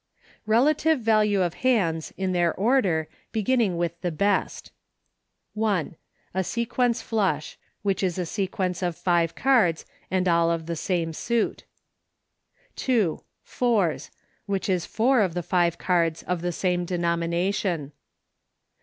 RELATIVE 0.47 0.99
VALUE 0.99 1.43
OF 1.43 1.53
HANDS 1.53 2.11
IN 2.17 2.31
THEIR 2.31 2.55
ORDER, 2.55 3.07
BEGINNING 3.31 3.77
WITH 3.77 4.01
THE 4.01 4.09
BEST. 4.09 4.71
1. 5.53 5.95
A 6.33 6.43
Sequence 6.43 7.03
Flush— 7.03 7.59
Which 7.83 8.01
is 8.01 8.17
a 8.17 8.25
sequence 8.25 8.81
of 8.81 8.95
five 8.95 9.35
cards, 9.35 9.85
and 10.09 10.27
all 10.27 10.49
of 10.49 10.65
the 10.65 10.75
same 10.75 11.13
suit. 11.13 11.65
2. 12.77 13.21
Fours— 13.43 14.09
Which 14.47 14.67
is 14.69 14.87
four 14.87 15.21
of 15.21 15.35
the 15.35 15.43
five 15.43 15.77
cards 15.77 16.23
of 16.23 16.41
the 16.41 16.51
same 16.51 16.83
denomination. 16.83 17.91